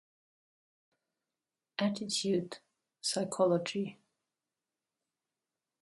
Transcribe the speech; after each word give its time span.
Attitude 1.77 2.57
(psychology) 3.01 3.99